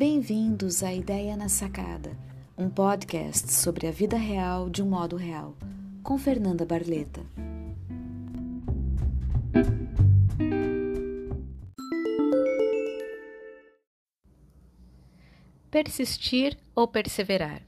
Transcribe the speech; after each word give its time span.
Bem-vindos 0.00 0.82
à 0.82 0.94
Ideia 0.94 1.36
na 1.36 1.50
Sacada, 1.50 2.16
um 2.56 2.70
podcast 2.70 3.52
sobre 3.52 3.86
a 3.86 3.90
vida 3.90 4.16
real 4.16 4.70
de 4.70 4.82
um 4.82 4.88
modo 4.88 5.14
real, 5.14 5.54
com 6.02 6.16
Fernanda 6.16 6.64
Barleta. 6.64 7.20
Persistir 15.70 16.56
ou 16.74 16.88
perseverar? 16.88 17.60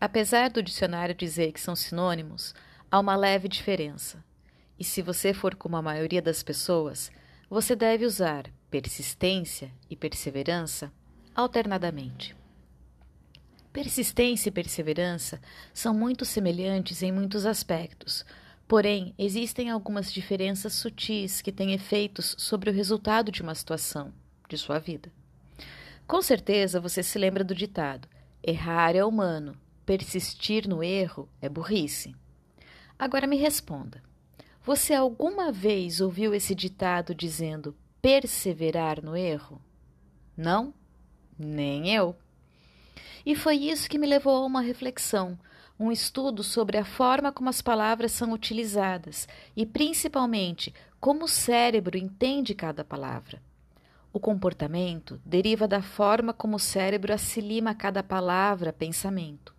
Apesar 0.00 0.50
do 0.50 0.62
dicionário 0.62 1.16
dizer 1.16 1.50
que 1.50 1.60
são 1.60 1.74
sinônimos, 1.74 2.54
há 2.88 3.00
uma 3.00 3.16
leve 3.16 3.48
diferença. 3.48 4.24
E 4.78 4.84
se 4.84 5.02
você 5.02 5.34
for 5.34 5.56
como 5.56 5.76
a 5.76 5.82
maioria 5.82 6.22
das 6.22 6.44
pessoas, 6.44 7.10
você 7.50 7.74
deve 7.74 8.06
usar 8.06 8.44
persistência 8.70 9.72
e 9.90 9.96
perseverança 9.96 10.92
alternadamente. 11.34 12.36
Persistência 13.72 14.48
e 14.48 14.52
perseverança 14.52 15.40
são 15.72 15.94
muito 15.94 16.24
semelhantes 16.24 17.02
em 17.02 17.12
muitos 17.12 17.46
aspectos, 17.46 18.24
porém 18.66 19.14
existem 19.16 19.70
algumas 19.70 20.12
diferenças 20.12 20.72
sutis 20.72 21.40
que 21.40 21.52
têm 21.52 21.72
efeitos 21.72 22.34
sobre 22.38 22.70
o 22.70 22.72
resultado 22.72 23.30
de 23.30 23.42
uma 23.42 23.54
situação, 23.54 24.12
de 24.48 24.58
sua 24.58 24.78
vida. 24.78 25.12
Com 26.06 26.20
certeza 26.20 26.80
você 26.80 27.02
se 27.02 27.18
lembra 27.18 27.44
do 27.44 27.54
ditado: 27.54 28.08
errar 28.42 28.96
é 28.96 29.04
humano, 29.04 29.56
persistir 29.86 30.68
no 30.68 30.82
erro 30.82 31.28
é 31.40 31.48
burrice. 31.48 32.14
Agora 32.98 33.26
me 33.28 33.36
responda: 33.36 34.02
você 34.62 34.92
alguma 34.92 35.50
vez 35.50 36.00
ouviu 36.00 36.34
esse 36.34 36.54
ditado 36.54 37.14
dizendo 37.14 37.76
perseverar 38.02 39.02
no 39.02 39.16
erro? 39.16 39.60
Não? 40.36 40.74
Nem 41.42 41.88
eu. 41.88 42.14
E 43.24 43.34
foi 43.34 43.56
isso 43.56 43.88
que 43.88 43.98
me 43.98 44.06
levou 44.06 44.36
a 44.36 44.46
uma 44.46 44.60
reflexão, 44.60 45.38
um 45.78 45.90
estudo 45.90 46.44
sobre 46.44 46.76
a 46.76 46.84
forma 46.84 47.32
como 47.32 47.48
as 47.48 47.62
palavras 47.62 48.12
são 48.12 48.32
utilizadas 48.32 49.26
e, 49.56 49.64
principalmente, 49.64 50.74
como 51.00 51.24
o 51.24 51.28
cérebro 51.28 51.96
entende 51.96 52.54
cada 52.54 52.84
palavra. 52.84 53.40
O 54.12 54.20
comportamento 54.20 55.18
deriva 55.24 55.66
da 55.66 55.80
forma 55.80 56.34
como 56.34 56.56
o 56.56 56.60
cérebro 56.60 57.14
assimila 57.14 57.74
cada 57.74 58.02
palavra, 58.02 58.70
pensamento. 58.70 59.54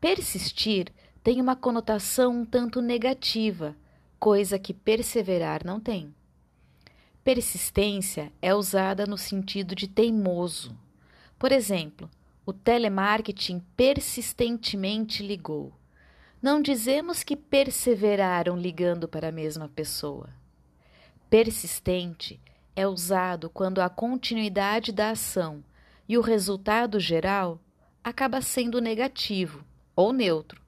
Persistir 0.00 0.92
tem 1.22 1.40
uma 1.40 1.54
conotação 1.54 2.40
um 2.40 2.44
tanto 2.44 2.82
negativa, 2.82 3.76
coisa 4.18 4.58
que 4.58 4.74
perseverar 4.74 5.64
não 5.64 5.78
tem. 5.78 6.12
Persistência 7.22 8.32
é 8.42 8.52
usada 8.52 9.06
no 9.06 9.16
sentido 9.16 9.72
de 9.72 9.86
teimoso. 9.86 10.76
Por 11.38 11.52
exemplo, 11.52 12.10
o 12.44 12.52
telemarketing 12.52 13.60
persistentemente 13.76 15.26
ligou. 15.26 15.72
Não 16.40 16.62
dizemos 16.62 17.22
que 17.22 17.36
perseveraram 17.36 18.56
ligando 18.56 19.08
para 19.08 19.28
a 19.28 19.32
mesma 19.32 19.68
pessoa. 19.68 20.30
Persistente 21.28 22.40
é 22.74 22.86
usado 22.86 23.50
quando 23.50 23.80
a 23.80 23.88
continuidade 23.88 24.92
da 24.92 25.10
ação 25.10 25.64
e 26.08 26.16
o 26.16 26.20
resultado 26.20 27.00
geral 27.00 27.60
acaba 28.04 28.40
sendo 28.40 28.80
negativo 28.80 29.64
ou 29.96 30.12
neutro, 30.12 30.62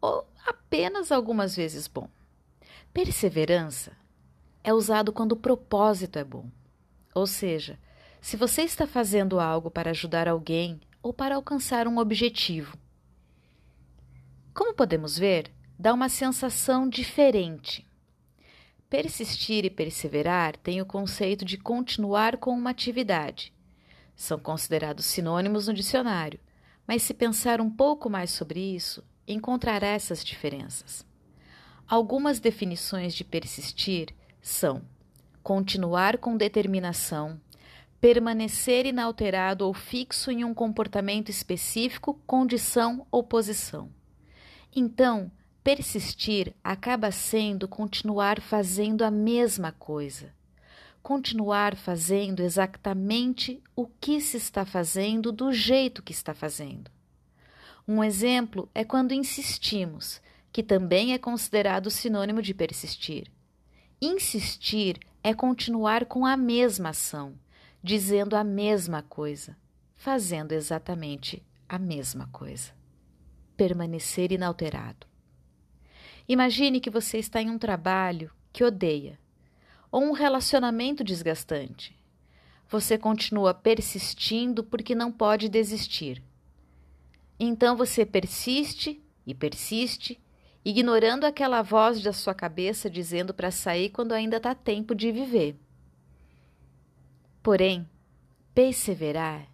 ou 0.00 0.26
apenas 0.44 1.10
algumas 1.10 1.56
vezes 1.56 1.86
bom. 1.86 2.08
Perseverança 2.92 3.92
é 4.62 4.74
usado 4.74 5.12
quando 5.12 5.32
o 5.32 5.36
propósito 5.36 6.18
é 6.18 6.24
bom, 6.24 6.50
ou 7.14 7.26
seja, 7.26 7.78
se 8.20 8.36
você 8.36 8.62
está 8.62 8.86
fazendo 8.86 9.38
algo 9.38 9.70
para 9.70 9.90
ajudar 9.90 10.28
alguém 10.28 10.80
ou 11.02 11.12
para 11.12 11.36
alcançar 11.36 11.86
um 11.86 11.98
objetivo. 11.98 12.76
Como 14.52 14.74
podemos 14.74 15.18
ver, 15.18 15.52
dá 15.78 15.92
uma 15.92 16.08
sensação 16.08 16.88
diferente. 16.88 17.86
Persistir 18.88 19.64
e 19.64 19.70
perseverar 19.70 20.56
têm 20.56 20.80
o 20.80 20.86
conceito 20.86 21.44
de 21.44 21.58
continuar 21.58 22.36
com 22.36 22.50
uma 22.50 22.70
atividade. 22.70 23.52
São 24.14 24.38
considerados 24.38 25.04
sinônimos 25.04 25.68
no 25.68 25.74
dicionário, 25.74 26.40
mas 26.86 27.02
se 27.02 27.12
pensar 27.12 27.60
um 27.60 27.70
pouco 27.70 28.08
mais 28.08 28.30
sobre 28.30 28.60
isso, 28.60 29.04
encontrará 29.26 29.88
essas 29.88 30.24
diferenças. 30.24 31.04
Algumas 31.86 32.40
definições 32.40 33.14
de 33.14 33.24
persistir 33.24 34.14
são 34.40 34.82
continuar 35.42 36.18
com 36.18 36.36
determinação, 36.36 37.40
permanecer 38.00 38.86
inalterado 38.86 39.66
ou 39.66 39.72
fixo 39.72 40.30
em 40.30 40.44
um 40.44 40.52
comportamento 40.52 41.30
específico, 41.30 42.20
condição 42.26 43.06
ou 43.10 43.22
posição. 43.22 43.90
Então, 44.74 45.30
persistir 45.64 46.54
acaba 46.62 47.10
sendo 47.10 47.66
continuar 47.66 48.40
fazendo 48.40 49.02
a 49.02 49.10
mesma 49.10 49.72
coisa. 49.72 50.34
Continuar 51.02 51.76
fazendo 51.76 52.40
exatamente 52.40 53.62
o 53.74 53.86
que 53.86 54.20
se 54.20 54.36
está 54.36 54.64
fazendo 54.64 55.32
do 55.32 55.52
jeito 55.52 56.02
que 56.02 56.12
está 56.12 56.34
fazendo. 56.34 56.90
Um 57.88 58.02
exemplo 58.02 58.68
é 58.74 58.84
quando 58.84 59.14
insistimos, 59.14 60.20
que 60.52 60.62
também 60.62 61.12
é 61.12 61.18
considerado 61.18 61.90
sinônimo 61.90 62.42
de 62.42 62.52
persistir. 62.52 63.30
Insistir 64.02 64.98
é 65.22 65.32
continuar 65.32 66.06
com 66.06 66.26
a 66.26 66.36
mesma 66.36 66.90
ação 66.90 67.34
dizendo 67.86 68.34
a 68.34 68.42
mesma 68.42 69.00
coisa, 69.00 69.56
fazendo 69.94 70.50
exatamente 70.50 71.40
a 71.68 71.78
mesma 71.78 72.26
coisa. 72.32 72.72
Permanecer 73.56 74.32
inalterado. 74.32 75.06
Imagine 76.28 76.80
que 76.80 76.90
você 76.90 77.18
está 77.18 77.40
em 77.40 77.48
um 77.48 77.56
trabalho 77.56 78.32
que 78.52 78.64
odeia 78.64 79.20
ou 79.88 80.02
um 80.02 80.10
relacionamento 80.10 81.04
desgastante. 81.04 81.96
Você 82.68 82.98
continua 82.98 83.54
persistindo 83.54 84.64
porque 84.64 84.92
não 84.92 85.12
pode 85.12 85.48
desistir. 85.48 86.20
Então 87.38 87.76
você 87.76 88.04
persiste 88.04 89.00
e 89.24 89.32
persiste, 89.32 90.20
ignorando 90.64 91.22
aquela 91.22 91.62
voz 91.62 92.02
da 92.02 92.12
sua 92.12 92.34
cabeça 92.34 92.90
dizendo 92.90 93.32
para 93.32 93.52
sair 93.52 93.90
quando 93.90 94.10
ainda 94.10 94.38
está 94.38 94.56
tempo 94.56 94.92
de 94.92 95.12
viver. 95.12 95.56
Porém, 97.46 97.88
perseverar 98.52 99.46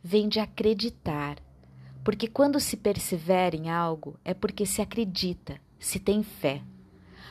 vem 0.00 0.28
de 0.28 0.38
acreditar, 0.38 1.38
porque 2.04 2.28
quando 2.28 2.60
se 2.60 2.76
persevera 2.76 3.56
em 3.56 3.68
algo 3.68 4.16
é 4.24 4.32
porque 4.32 4.64
se 4.64 4.80
acredita, 4.80 5.60
se 5.76 5.98
tem 5.98 6.22
fé. 6.22 6.62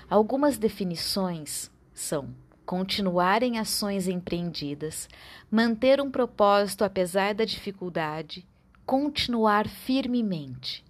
Algumas 0.10 0.58
definições 0.58 1.72
são 1.94 2.36
continuar 2.66 3.44
em 3.44 3.60
ações 3.60 4.10
empreendidas, 4.10 5.08
manter 5.50 6.02
um 6.02 6.12
propósito 6.12 6.84
apesar 6.84 7.34
da 7.34 7.46
dificuldade, 7.46 8.46
continuar 8.86 9.70
firmemente. 9.70 10.84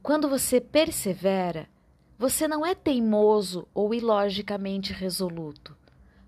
Quando 0.00 0.28
você 0.28 0.60
persevera, 0.60 1.68
você 2.16 2.46
não 2.46 2.64
é 2.64 2.72
teimoso 2.72 3.66
ou 3.74 3.92
ilogicamente 3.92 4.92
resoluto. 4.92 5.76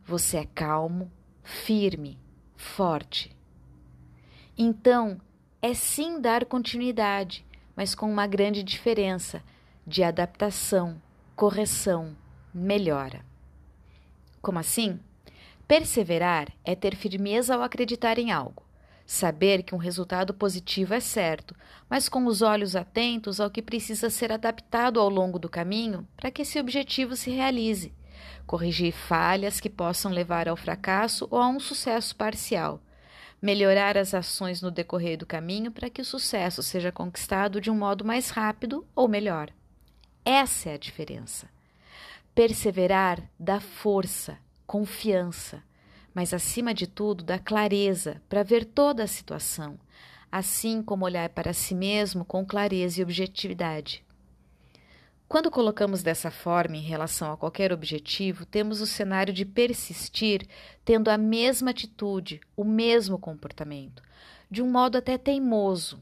Você 0.04 0.38
é 0.38 0.44
calmo, 0.44 1.08
firme, 1.46 2.18
forte. 2.56 3.30
Então, 4.58 5.20
é 5.62 5.72
sim 5.74 6.20
dar 6.20 6.44
continuidade, 6.44 7.46
mas 7.76 7.94
com 7.94 8.10
uma 8.10 8.26
grande 8.26 8.64
diferença 8.64 9.42
de 9.86 10.02
adaptação, 10.02 11.00
correção, 11.36 12.16
melhora. 12.52 13.24
Como 14.42 14.58
assim? 14.58 14.98
Perseverar 15.68 16.52
é 16.64 16.74
ter 16.74 16.96
firmeza 16.96 17.54
ao 17.54 17.62
acreditar 17.62 18.18
em 18.18 18.32
algo, 18.32 18.64
saber 19.06 19.62
que 19.62 19.74
um 19.74 19.78
resultado 19.78 20.34
positivo 20.34 20.94
é 20.94 21.00
certo, 21.00 21.54
mas 21.88 22.08
com 22.08 22.26
os 22.26 22.42
olhos 22.42 22.74
atentos 22.74 23.40
ao 23.40 23.50
que 23.50 23.62
precisa 23.62 24.10
ser 24.10 24.32
adaptado 24.32 24.98
ao 24.98 25.08
longo 25.08 25.38
do 25.38 25.48
caminho 25.48 26.06
para 26.16 26.30
que 26.30 26.42
esse 26.42 26.58
objetivo 26.58 27.14
se 27.14 27.30
realize 27.30 27.94
corrigir 28.46 28.92
falhas 28.92 29.60
que 29.60 29.68
possam 29.68 30.10
levar 30.10 30.48
ao 30.48 30.56
fracasso 30.56 31.26
ou 31.30 31.40
a 31.40 31.48
um 31.48 31.58
sucesso 31.58 32.14
parcial, 32.14 32.80
melhorar 33.40 33.96
as 33.96 34.14
ações 34.14 34.62
no 34.62 34.70
decorrer 34.70 35.18
do 35.18 35.26
caminho 35.26 35.70
para 35.70 35.90
que 35.90 36.00
o 36.00 36.04
sucesso 36.04 36.62
seja 36.62 36.92
conquistado 36.92 37.60
de 37.60 37.70
um 37.70 37.76
modo 37.76 38.04
mais 38.04 38.30
rápido 38.30 38.86
ou 38.94 39.08
melhor. 39.08 39.50
Essa 40.24 40.70
é 40.70 40.74
a 40.74 40.78
diferença. 40.78 41.48
Perseverar 42.34 43.22
dá 43.38 43.60
força, 43.60 44.38
confiança, 44.66 45.62
mas 46.14 46.32
acima 46.32 46.72
de 46.72 46.86
tudo 46.86 47.22
dá 47.22 47.38
clareza 47.38 48.22
para 48.28 48.42
ver 48.42 48.64
toda 48.64 49.02
a 49.02 49.06
situação, 49.06 49.78
assim 50.32 50.82
como 50.82 51.04
olhar 51.04 51.28
para 51.28 51.52
si 51.52 51.74
mesmo 51.74 52.24
com 52.24 52.44
clareza 52.44 53.00
e 53.00 53.02
objetividade. 53.02 54.05
Quando 55.28 55.50
colocamos 55.50 56.04
dessa 56.04 56.30
forma 56.30 56.76
em 56.76 56.82
relação 56.82 57.32
a 57.32 57.36
qualquer 57.36 57.72
objetivo, 57.72 58.46
temos 58.46 58.80
o 58.80 58.86
cenário 58.86 59.34
de 59.34 59.44
persistir 59.44 60.46
tendo 60.84 61.08
a 61.08 61.18
mesma 61.18 61.70
atitude, 61.70 62.40
o 62.56 62.62
mesmo 62.62 63.18
comportamento, 63.18 64.04
de 64.48 64.62
um 64.62 64.70
modo 64.70 64.96
até 64.96 65.18
teimoso, 65.18 66.00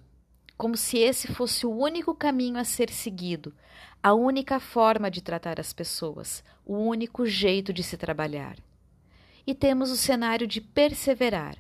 como 0.58 0.76
se 0.76 0.98
esse 0.98 1.26
fosse 1.26 1.64
o 1.64 1.74
único 1.74 2.14
caminho 2.14 2.58
a 2.58 2.64
ser 2.64 2.90
seguido, 2.90 3.54
a 4.02 4.12
única 4.12 4.60
forma 4.60 5.10
de 5.10 5.22
tratar 5.22 5.58
as 5.58 5.72
pessoas, 5.72 6.44
o 6.66 6.76
único 6.76 7.24
jeito 7.24 7.72
de 7.72 7.82
se 7.82 7.96
trabalhar. 7.96 8.58
E 9.46 9.54
temos 9.54 9.90
o 9.90 9.96
cenário 9.96 10.46
de 10.46 10.60
perseverar, 10.60 11.56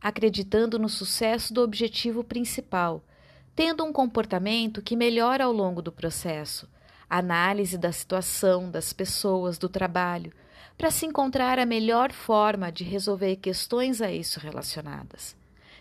acreditando 0.00 0.80
no 0.80 0.88
sucesso 0.88 1.54
do 1.54 1.62
objetivo 1.62 2.24
principal, 2.24 3.04
tendo 3.54 3.84
um 3.84 3.92
comportamento 3.92 4.82
que 4.82 4.96
melhora 4.96 5.44
ao 5.44 5.52
longo 5.52 5.80
do 5.80 5.92
processo 5.92 6.73
análise 7.18 7.78
da 7.78 7.92
situação, 7.92 8.70
das 8.70 8.92
pessoas, 8.92 9.58
do 9.58 9.68
trabalho, 9.68 10.32
para 10.76 10.90
se 10.90 11.06
encontrar 11.06 11.58
a 11.58 11.66
melhor 11.66 12.12
forma 12.12 12.72
de 12.72 12.82
resolver 12.82 13.36
questões 13.36 14.02
a 14.02 14.10
isso 14.10 14.40
relacionadas, 14.40 15.36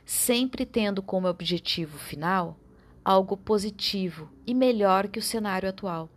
sempre 0.06 0.66
tendo 0.66 1.02
como 1.02 1.28
objetivo 1.28 1.98
final 1.98 2.58
algo 3.04 3.36
positivo 3.36 4.30
e 4.46 4.54
melhor 4.54 5.08
que 5.08 5.20
o 5.20 5.24
cenário 5.24 5.68
atual. 5.68 6.10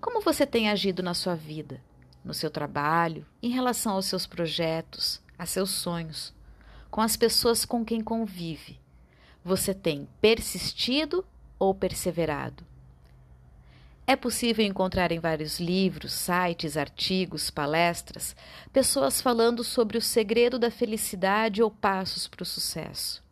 Como 0.00 0.20
você 0.20 0.46
tem 0.46 0.68
agido 0.68 1.02
na 1.02 1.14
sua 1.14 1.34
vida, 1.34 1.82
no 2.24 2.32
seu 2.32 2.50
trabalho, 2.50 3.26
em 3.42 3.50
relação 3.50 3.94
aos 3.94 4.06
seus 4.06 4.26
projetos, 4.26 5.20
a 5.38 5.46
seus 5.46 5.70
sonhos, 5.70 6.34
com 6.90 7.00
as 7.00 7.16
pessoas 7.16 7.64
com 7.64 7.84
quem 7.84 8.00
convive? 8.00 8.78
Você 9.42 9.74
tem 9.74 10.08
persistido 10.20 11.24
ou 11.58 11.74
perseverado? 11.74 12.69
É 14.10 14.16
possível 14.16 14.66
encontrar 14.66 15.12
em 15.12 15.20
vários 15.20 15.60
livros, 15.60 16.12
sites, 16.12 16.76
artigos, 16.76 17.48
palestras, 17.48 18.34
pessoas 18.72 19.22
falando 19.22 19.62
sobre 19.62 19.96
o 19.96 20.02
segredo 20.02 20.58
da 20.58 20.68
felicidade 20.68 21.62
ou 21.62 21.70
passos 21.70 22.26
para 22.26 22.42
o 22.42 22.44
sucesso. 22.44 23.22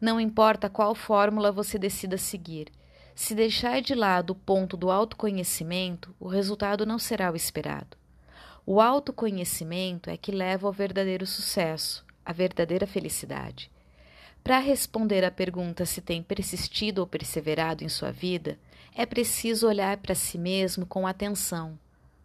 Não 0.00 0.20
importa 0.20 0.70
qual 0.70 0.94
fórmula 0.94 1.50
você 1.50 1.76
decida 1.76 2.16
seguir, 2.16 2.68
se 3.16 3.34
deixar 3.34 3.82
de 3.82 3.96
lado 3.96 4.30
o 4.30 4.36
ponto 4.36 4.76
do 4.76 4.92
autoconhecimento, 4.92 6.14
o 6.20 6.28
resultado 6.28 6.86
não 6.86 7.00
será 7.00 7.32
o 7.32 7.34
esperado. 7.34 7.96
O 8.64 8.80
autoconhecimento 8.80 10.08
é 10.08 10.16
que 10.16 10.30
leva 10.30 10.68
ao 10.68 10.72
verdadeiro 10.72 11.26
sucesso, 11.26 12.06
à 12.24 12.32
verdadeira 12.32 12.86
felicidade. 12.86 13.72
Para 14.44 14.60
responder 14.60 15.24
à 15.24 15.32
pergunta 15.32 15.84
se 15.84 16.00
tem 16.00 16.22
persistido 16.22 17.00
ou 17.00 17.08
perseverado 17.08 17.82
em 17.82 17.88
sua 17.88 18.12
vida, 18.12 18.56
é 18.94 19.06
preciso 19.06 19.66
olhar 19.66 19.96
para 19.98 20.14
si 20.14 20.36
mesmo 20.36 20.84
com 20.86 21.06
atenção, 21.06 21.78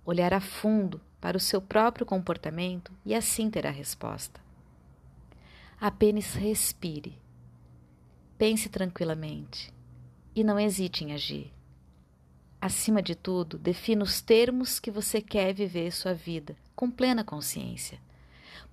olhar 0.05 0.33
a 0.33 0.41
fundo 0.41 0.99
para 1.21 1.37
o 1.37 1.39
seu 1.39 1.61
próprio 1.61 2.05
comportamento 2.05 2.91
e 3.05 3.15
assim 3.15 3.49
ter 3.49 3.65
a 3.65 3.71
resposta. 3.71 4.39
Apenas 5.79 6.33
respire, 6.33 7.17
pense 8.37 8.69
tranquilamente 8.69 9.73
e 10.35 10.43
não 10.43 10.59
hesite 10.59 11.03
em 11.03 11.13
agir. 11.13 11.53
Acima 12.59 13.01
de 13.01 13.15
tudo, 13.15 13.57
defina 13.57 14.03
os 14.03 14.19
termos 14.19 14.79
que 14.79 14.89
você 14.89 15.21
quer 15.21 15.53
viver 15.53 15.91
sua 15.91 16.13
vida 16.13 16.57
com 16.75 16.89
plena 16.89 17.23
consciência. 17.23 17.99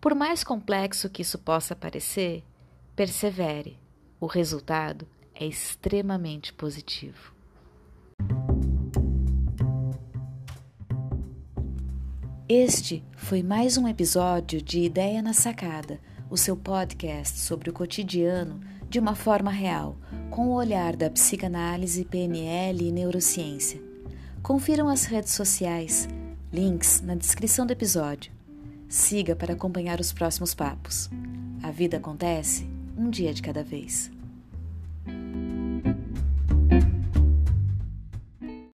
Por 0.01 0.15
mais 0.15 0.43
complexo 0.43 1.11
que 1.11 1.23
isso 1.23 1.39
possa 1.39 1.77
parecer, 1.77 2.43
Persevere, 2.97 3.77
o 4.21 4.27
resultado 4.27 5.09
é 5.35 5.45
extremamente 5.45 6.53
positivo. 6.53 7.34
Este 12.47 13.03
foi 13.17 13.43
mais 13.43 13.79
um 13.79 13.89
episódio 13.89 14.61
de 14.61 14.81
Ideia 14.81 15.23
na 15.23 15.33
Sacada, 15.33 15.99
o 16.29 16.37
seu 16.37 16.55
podcast 16.55 17.39
sobre 17.39 17.71
o 17.71 17.73
cotidiano 17.73 18.61
de 18.87 18.99
uma 18.99 19.15
forma 19.15 19.51
real, 19.51 19.97
com 20.31 20.49
o 20.49 20.53
olhar 20.55 20.95
da 20.95 21.09
psicanálise, 21.09 22.05
PNL 22.05 22.87
e 22.87 22.93
neurociência. 22.93 23.81
Confiram 24.43 24.91
as 24.91 25.07
redes 25.07 25.33
sociais, 25.33 26.07
links 26.53 27.01
na 27.01 27.15
descrição 27.15 27.65
do 27.65 27.73
episódio. 27.73 28.31
Siga 28.91 29.35
para 29.35 29.55
acompanhar 29.55 29.99
os 29.99 30.13
próximos 30.13 30.55
papos. 30.55 31.09
A 31.63 31.71
vida 31.71 31.97
acontece 31.97 32.69
um 32.95 33.09
dia 33.09 33.33
de 33.33 33.41
cada 33.41 33.65
vez. 33.65 34.11